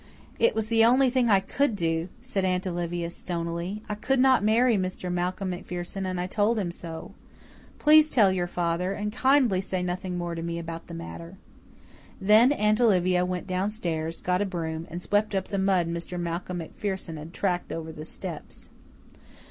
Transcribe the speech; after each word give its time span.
"It 0.39 0.55
was 0.55 0.67
the 0.67 0.83
only 0.83 1.11
thing 1.11 1.29
I 1.29 1.39
could 1.39 1.75
do," 1.75 2.09
said 2.21 2.43
Aunt 2.43 2.65
Olivia 2.65 3.11
stonily. 3.11 3.83
"I 3.87 3.93
could 3.93 4.19
not 4.19 4.43
marry 4.43 4.75
Mr. 4.75 5.11
Malcolm 5.11 5.51
MacPherson 5.51 6.07
and 6.07 6.19
I 6.19 6.25
told 6.25 6.57
him 6.57 6.71
so. 6.71 7.13
Please 7.77 8.09
tell 8.09 8.31
your 8.31 8.47
father 8.47 8.93
and 8.93 9.13
kindly 9.13 9.61
say 9.61 9.83
nothing 9.83 10.17
more 10.17 10.33
to 10.33 10.41
me 10.41 10.57
about 10.57 10.87
the 10.87 10.95
matter." 10.95 11.37
Then 12.19 12.51
Aunt 12.51 12.81
Olivia 12.81 13.23
went 13.27 13.45
downstairs, 13.45 14.21
got 14.21 14.41
a 14.41 14.45
broom, 14.47 14.87
and 14.89 14.99
swept 15.03 15.35
up 15.35 15.49
the 15.49 15.59
mud 15.59 15.87
Mr. 15.87 16.19
Malcolm 16.19 16.57
MacPherson 16.57 17.17
had 17.17 17.31
tracked 17.31 17.71
over 17.71 17.91
the 17.91 18.03
steps. 18.03 18.71